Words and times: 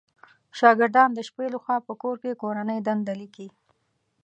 شاګردان 0.59 1.09
د 1.13 1.19
شپې 1.27 1.47
لخوا 1.53 1.77
په 1.87 1.93
کور 2.01 2.15
کې 2.23 2.39
کورنۍ 2.41 2.79
دنده 2.87 3.13
ليکئ 3.19 3.49